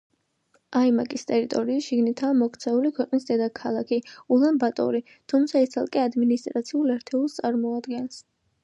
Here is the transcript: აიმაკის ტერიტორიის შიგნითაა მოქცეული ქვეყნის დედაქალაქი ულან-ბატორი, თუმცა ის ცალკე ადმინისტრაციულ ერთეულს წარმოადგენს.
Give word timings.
აიმაკის 0.77 1.27
ტერიტორიის 1.31 1.89
შიგნითაა 1.89 2.37
მოქცეული 2.39 2.93
ქვეყნის 3.01 3.27
დედაქალაქი 3.29 4.01
ულან-ბატორი, 4.39 5.03
თუმცა 5.35 5.63
ის 5.69 5.75
ცალკე 5.77 6.03
ადმინისტრაციულ 6.09 6.97
ერთეულს 6.99 7.43
წარმოადგენს. 7.43 8.23